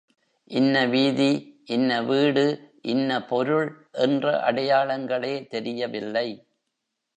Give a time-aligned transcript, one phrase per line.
[0.51, 1.27] இன்ன வீதி,
[1.65, 2.45] இன்ன வீடு,
[2.81, 3.69] இன்ன பொருள்
[3.99, 6.27] என்ற அடையாளங்களே தெரியவில்லை.